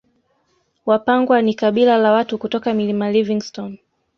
[0.85, 3.83] Wapangwa ni kabila la watu kutoka Milima Livingstone